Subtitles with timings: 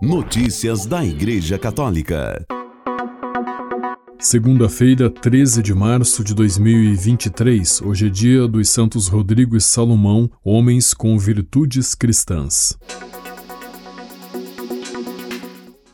[0.00, 2.46] Notícias da Igreja Católica.
[4.16, 7.82] Segunda-feira, 13 de março de 2023.
[7.82, 12.78] Hoje é dia dos Santos Rodrigo e Salomão, homens com virtudes cristãs.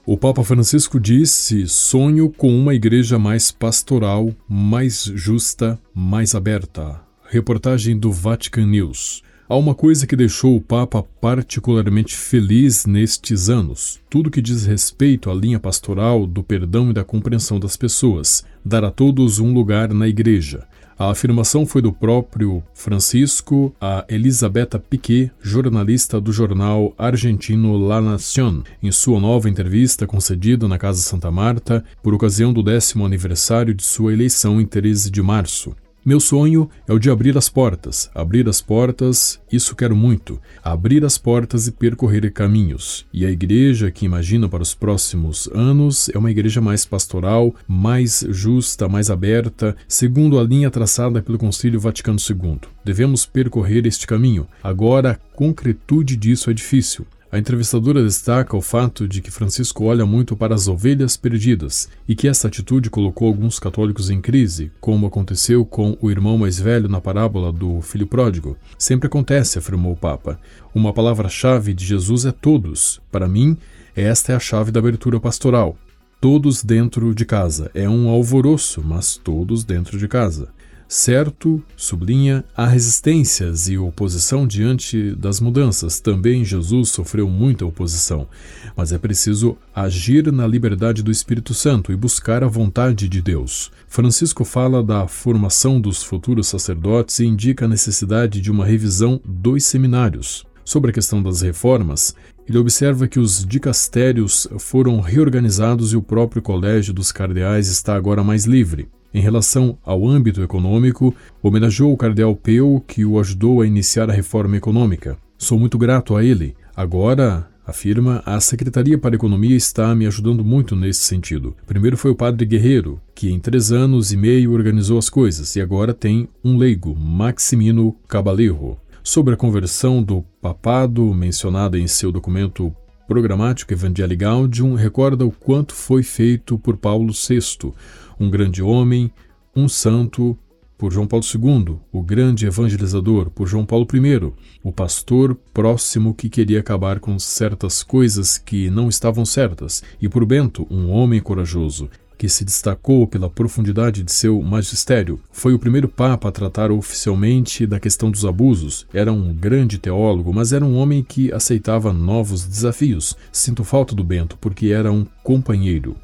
[0.04, 7.00] O Papa Francisco disse: sonho com uma igreja mais pastoral, mais justa, mais aberta.
[7.24, 9.22] Reportagem do Vatican News.
[9.46, 15.30] Há uma coisa que deixou o Papa particularmente feliz nestes anos: tudo que diz respeito
[15.30, 19.92] à linha pastoral do perdão e da compreensão das pessoas, dar a todos um lugar
[19.92, 20.66] na Igreja.
[20.98, 28.62] A afirmação foi do próprio Francisco a Elisabetta Piquet, jornalista do jornal argentino La Nación,
[28.82, 33.82] em sua nova entrevista concedida na Casa Santa Marta por ocasião do décimo aniversário de
[33.82, 35.74] sua eleição em 13 de março.
[36.06, 38.10] Meu sonho é o de abrir as portas.
[38.14, 40.38] Abrir as portas, isso quero muito.
[40.62, 43.06] Abrir as portas e percorrer caminhos.
[43.10, 48.22] E a igreja que imagina para os próximos anos é uma igreja mais pastoral, mais
[48.28, 52.60] justa, mais aberta, segundo a linha traçada pelo Concílio Vaticano II.
[52.84, 54.46] Devemos percorrer este caminho.
[54.62, 57.06] Agora, a concretude disso é difícil.
[57.34, 62.14] A entrevistadora destaca o fato de que Francisco olha muito para as ovelhas perdidas e
[62.14, 66.88] que essa atitude colocou alguns católicos em crise, como aconteceu com o irmão mais velho
[66.88, 68.56] na parábola do filho pródigo.
[68.78, 70.38] Sempre acontece, afirmou o Papa.
[70.72, 73.00] Uma palavra-chave de Jesus é todos.
[73.10, 73.58] Para mim,
[73.96, 75.76] esta é a chave da abertura pastoral.
[76.20, 77.68] Todos dentro de casa.
[77.74, 80.50] É um alvoroço, mas todos dentro de casa.
[80.86, 85.98] Certo, sublinha, há resistências e oposição diante das mudanças.
[85.98, 88.28] Também Jesus sofreu muita oposição,
[88.76, 93.72] mas é preciso agir na liberdade do Espírito Santo e buscar a vontade de Deus.
[93.88, 99.64] Francisco fala da formação dos futuros sacerdotes e indica a necessidade de uma revisão dos
[99.64, 100.44] seminários.
[100.64, 102.14] Sobre a questão das reformas,
[102.46, 108.22] ele observa que os dicastérios foram reorganizados e o próprio Colégio dos Cardeais está agora
[108.22, 108.88] mais livre.
[109.14, 114.12] Em relação ao âmbito econômico, homenageou o cardeal Peu, que o ajudou a iniciar a
[114.12, 115.16] reforma econômica.
[115.38, 116.56] Sou muito grato a ele.
[116.74, 121.54] Agora, afirma, a Secretaria para a Economia está me ajudando muito nesse sentido.
[121.64, 125.60] Primeiro foi o padre Guerreiro, que em três anos e meio organizou as coisas, e
[125.60, 128.76] agora tem um leigo, Maximino Cabaleiro.
[129.04, 132.74] Sobre a conversão do papado, mencionada em seu documento
[133.06, 137.72] programático Evangelii Gaudium, recorda o quanto foi feito por Paulo VI,
[138.18, 139.10] um grande homem,
[139.54, 140.36] um santo,
[140.76, 144.32] por João Paulo II, o grande evangelizador, por João Paulo I,
[144.62, 150.24] o pastor próximo que queria acabar com certas coisas que não estavam certas, e por
[150.26, 151.88] Bento, um homem corajoso,
[152.18, 155.20] que se destacou pela profundidade de seu magistério.
[155.32, 158.86] Foi o primeiro papa a tratar oficialmente da questão dos abusos.
[158.92, 163.16] Era um grande teólogo, mas era um homem que aceitava novos desafios.
[163.32, 165.96] Sinto falta do Bento, porque era um companheiro.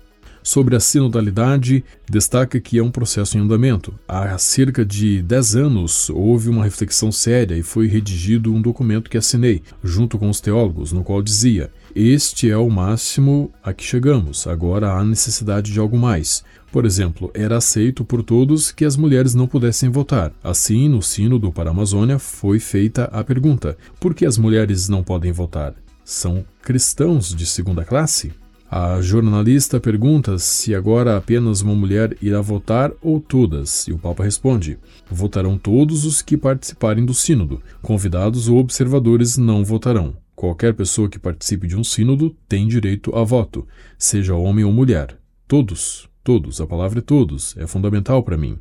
[0.42, 3.94] Sobre a sinodalidade, destaca que é um processo em andamento.
[4.08, 9.18] Há cerca de 10 anos houve uma reflexão séria e foi redigido um documento que
[9.18, 14.46] assinei, junto com os teólogos, no qual dizia: Este é o máximo a que chegamos,
[14.46, 16.42] agora há necessidade de algo mais.
[16.72, 20.32] Por exemplo, era aceito por todos que as mulheres não pudessem votar.
[20.42, 25.02] Assim, no Sínodo para a Amazônia foi feita a pergunta: por que as mulheres não
[25.02, 25.74] podem votar?
[26.04, 28.32] São cristãos de segunda classe?
[28.72, 34.22] A jornalista pergunta se agora apenas uma mulher irá votar ou todas, e o Papa
[34.22, 34.78] responde:
[35.10, 37.60] votarão todos os que participarem do Sínodo.
[37.82, 40.14] Convidados ou observadores não votarão.
[40.36, 43.66] Qualquer pessoa que participe de um sínodo tem direito a voto,
[43.98, 45.18] seja homem ou mulher.
[45.48, 48.56] Todos, todos, a palavra é todos, é fundamental para mim.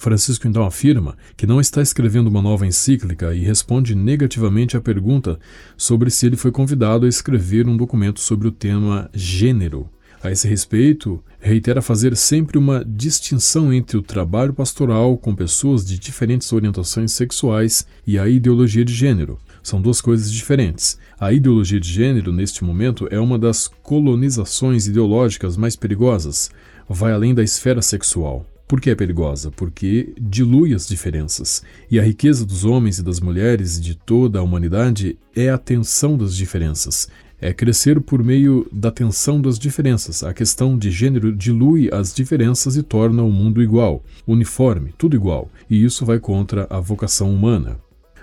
[0.00, 5.38] Francisco então afirma que não está escrevendo uma nova encíclica e responde negativamente à pergunta
[5.76, 9.90] sobre se ele foi convidado a escrever um documento sobre o tema gênero.
[10.22, 15.98] A esse respeito, reitera fazer sempre uma distinção entre o trabalho pastoral com pessoas de
[15.98, 19.38] diferentes orientações sexuais e a ideologia de gênero.
[19.62, 20.98] São duas coisas diferentes.
[21.18, 26.50] A ideologia de gênero, neste momento, é uma das colonizações ideológicas mais perigosas.
[26.88, 28.49] Vai além da esfera sexual.
[28.70, 29.50] Por que é perigosa?
[29.50, 31.60] Porque dilui as diferenças.
[31.90, 35.58] E a riqueza dos homens e das mulheres e de toda a humanidade é a
[35.58, 37.08] tensão das diferenças.
[37.40, 40.22] É crescer por meio da tensão das diferenças.
[40.22, 45.50] A questão de gênero dilui as diferenças e torna o mundo igual, uniforme, tudo igual.
[45.68, 47.76] E isso vai contra a vocação humana.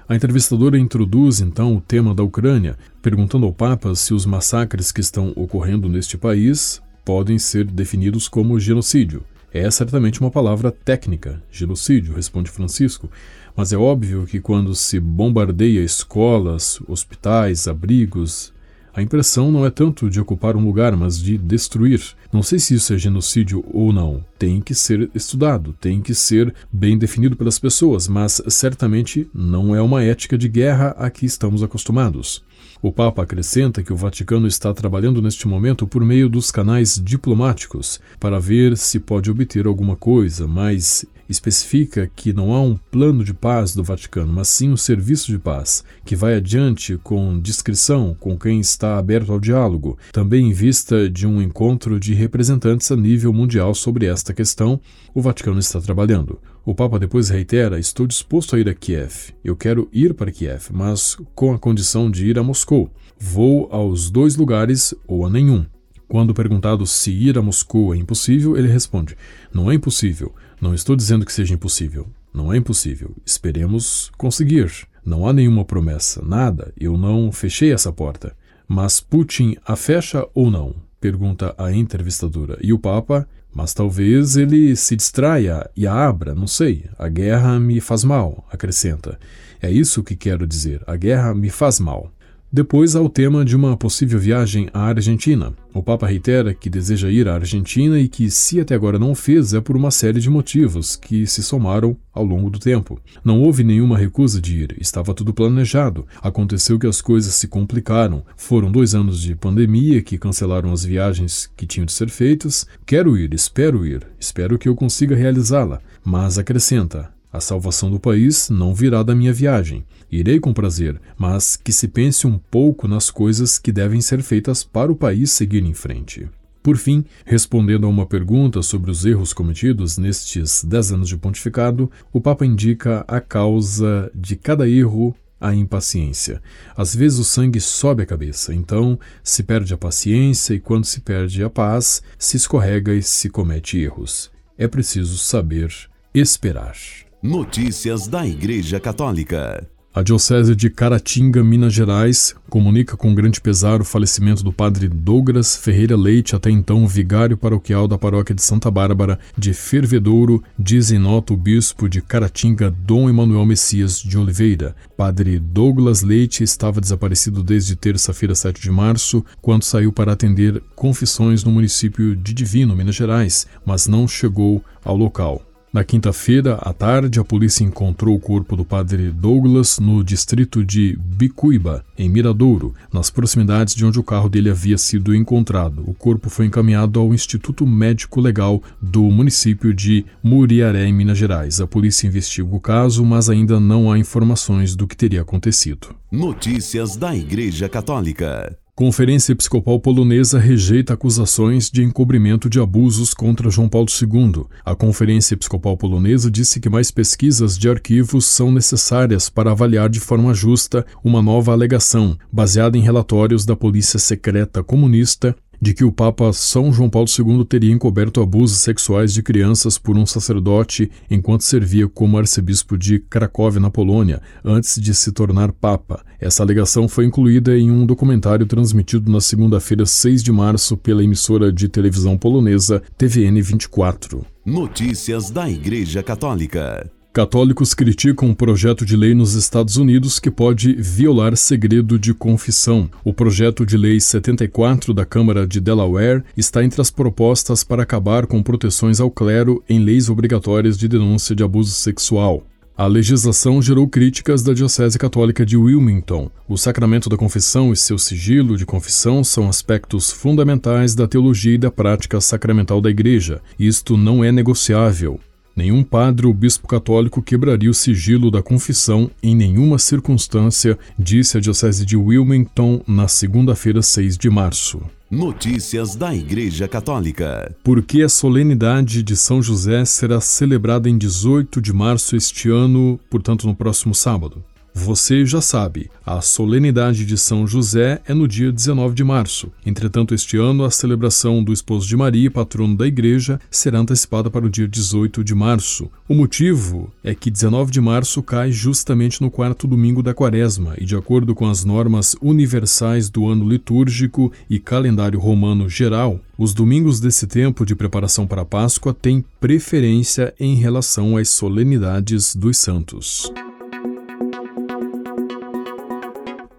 [0.08, 5.02] A entrevistadora introduz então o tema da Ucrânia, perguntando ao Papa se os massacres que
[5.02, 9.26] estão ocorrendo neste país podem ser definidos como genocídio.
[9.54, 13.10] É certamente uma palavra técnica, genocídio, responde Francisco,
[13.56, 18.54] mas é óbvio que quando se bombardeia escolas, hospitais, abrigos,
[18.98, 22.02] A impressão não é tanto de ocupar um lugar, mas de destruir.
[22.34, 24.26] Não sei se isso é genocídio ou não.
[24.40, 29.82] Tem que ser estudado, tem que ser bem definido pelas pessoas, mas certamente não é
[29.84, 32.44] uma ética de guerra a que estamos acostumados.
[32.82, 38.00] O Papa acrescenta que o Vaticano está trabalhando neste momento por meio dos canais diplomáticos
[38.20, 43.34] para ver se pode obter alguma coisa, mas especifica que não há um plano de
[43.34, 48.38] paz do Vaticano, mas sim um serviço de paz, que vai adiante com discrição com
[48.38, 53.34] quem está aberto ao diálogo, também em vista de um encontro de representantes a nível
[53.34, 54.80] mundial sobre esta questão,
[55.14, 56.40] o Vaticano está trabalhando.
[56.66, 59.34] O Papa depois reitera: Estou disposto a ir a Kiev.
[59.42, 62.92] Eu quero ir para Kiev, mas com a condição de ir a Moscou.
[63.18, 65.66] Vou aos dois lugares ou a nenhum.
[66.08, 69.16] Quando perguntado se ir a Moscou é impossível, ele responde:
[69.54, 70.34] Não é impossível.
[70.59, 72.07] Não estou dizendo que seja impossível.
[72.33, 73.15] Não é impossível.
[73.25, 74.71] Esperemos conseguir.
[75.06, 76.74] Não há nenhuma promessa, nada.
[76.77, 78.36] Eu não fechei essa porta.
[78.68, 80.75] Mas Putin a fecha ou não?
[81.00, 82.57] Pergunta a entrevistadora.
[82.62, 83.27] E o Papa?
[83.54, 86.86] Mas talvez ele se distraia e a abra, não sei.
[86.98, 89.19] A guerra me faz mal, acrescenta.
[89.62, 90.83] É isso que quero dizer.
[90.86, 92.12] A guerra me faz mal.
[92.52, 95.54] Depois há o tema de uma possível viagem à Argentina.
[95.74, 99.54] O Papa reitera que deseja ir à Argentina e que, se até agora não fez,
[99.54, 103.02] é por uma série de motivos que se somaram ao longo do tempo.
[103.22, 106.08] Não houve nenhuma recusa de ir, estava tudo planejado.
[106.22, 108.24] Aconteceu que as coisas se complicaram.
[108.38, 112.66] Foram dois anos de pandemia que cancelaram as viagens que tinham de ser feitas.
[112.86, 115.82] Quero ir, espero ir, espero que eu consiga realizá-la.
[116.02, 119.86] Mas acrescenta: a salvação do país não virá da minha viagem.
[120.12, 124.64] Irei com prazer, mas que se pense um pouco nas coisas que devem ser feitas
[124.64, 126.30] para o país seguir em frente.
[126.64, 131.90] Por fim, respondendo a uma pergunta sobre os erros cometidos nestes dez anos de pontificado,
[132.12, 136.42] o Papa indica a causa de cada erro a impaciência.
[136.76, 141.00] Às vezes o sangue sobe a cabeça, então se perde a paciência e quando se
[141.02, 144.32] perde a paz, se escorrega e se comete erros.
[144.58, 145.72] É preciso saber
[146.14, 146.76] esperar.
[147.22, 149.68] Notícias da Igreja Católica.
[149.92, 155.58] A Diocese de Caratinga, Minas Gerais, comunica com grande pesar o falecimento do padre Douglas
[155.58, 161.00] Ferreira Leite, até então vigário paroquial da paróquia de Santa Bárbara de Fervedouro, diz em
[161.00, 164.75] nota o bispo de Caratinga, Dom Emanuel Messias de Oliveira.
[164.96, 171.44] Padre Douglas Leite estava desaparecido desde terça-feira, 7 de março, quando saiu para atender confissões
[171.44, 175.47] no município de Divino, Minas Gerais, mas não chegou ao local.
[175.72, 180.98] Na quinta-feira, à tarde, a polícia encontrou o corpo do padre Douglas no distrito de
[180.98, 185.84] Bicuíba, em Miradouro, nas proximidades de onde o carro dele havia sido encontrado.
[185.86, 191.60] O corpo foi encaminhado ao Instituto Médico Legal do município de Muriaré, em Minas Gerais.
[191.60, 195.94] A polícia investiga o caso, mas ainda não há informações do que teria acontecido.
[196.12, 198.58] Notícias da Igreja Católica.
[198.78, 204.46] Conferência Episcopal Polonesa rejeita acusações de encobrimento de abusos contra João Paulo II.
[204.64, 210.00] A Conferência Episcopal Polonesa disse que mais pesquisas de arquivos são necessárias para avaliar de
[210.00, 215.92] forma justa uma nova alegação, baseada em relatórios da Polícia Secreta Comunista de que o
[215.92, 221.42] Papa São João Paulo II teria encoberto abusos sexuais de crianças por um sacerdote enquanto
[221.42, 226.04] servia como arcebispo de Cracóvia, na Polônia, antes de se tornar Papa.
[226.19, 231.51] Essa alegação foi incluída em um documentário transmitido na segunda-feira, 6 de março, pela emissora
[231.51, 234.26] de televisão polonesa TVN 24.
[234.45, 236.96] Notícias da Igreja Católica.
[237.18, 242.88] Católicos criticam um projeto de lei nos Estados Unidos que pode violar segredo de confissão.
[243.04, 248.28] O projeto de lei 74 da Câmara de Delaware está entre as propostas para acabar
[248.28, 252.45] com proteções ao clero em leis obrigatórias de denúncia de abuso sexual.
[252.78, 256.30] A legislação gerou críticas da Diocese Católica de Wilmington.
[256.47, 261.57] O sacramento da confissão e seu sigilo de confissão são aspectos fundamentais da teologia e
[261.57, 263.42] da prática sacramental da Igreja.
[263.57, 265.19] Isto não é negociável.
[265.57, 271.40] Nenhum padre ou bispo católico quebraria o sigilo da confissão em nenhuma circunstância, disse a
[271.40, 274.80] Diocese de Wilmington na segunda-feira, 6 de março.
[275.09, 277.56] Notícias da Igreja Católica.
[277.64, 283.47] Porque a solenidade de São José será celebrada em 18 de março este ano, portanto,
[283.47, 284.44] no próximo sábado.
[284.80, 289.52] Você já sabe, a solenidade de São José é no dia 19 de março.
[289.66, 294.46] Entretanto, este ano, a celebração do esposo de Maria, patrono da igreja, será antecipada para
[294.46, 295.90] o dia 18 de março.
[296.07, 300.86] O motivo é que 19 de março cai justamente no quarto domingo da quaresma e,
[300.86, 307.00] de acordo com as normas universais do ano litúrgico e calendário romano geral, os domingos
[307.00, 313.31] desse tempo de preparação para a Páscoa têm preferência em relação às solenidades dos santos.